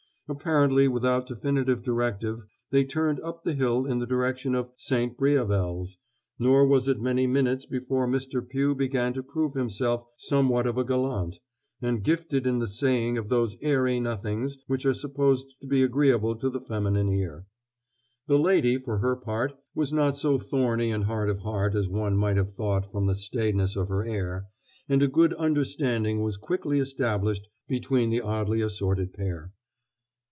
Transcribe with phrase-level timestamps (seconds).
[0.29, 5.17] Apparently without definite directive, they turned up the hill in the direction of "St.
[5.17, 5.97] Briavels,"
[6.39, 8.41] nor was it many minutes before Mr.
[8.47, 11.39] Pugh began to prove himself somewhat of a gallant,
[11.81, 16.37] and gifted in the saying of those airy nothings which are supposed to be agreeable
[16.37, 17.45] to the feminine ear.
[18.27, 22.15] The lady, for her part, was not so thorny and hard of heart as one
[22.15, 24.45] might have thought from the staidness of her air,
[24.87, 29.51] and a good understanding was quickly established between the oddly assorted pair.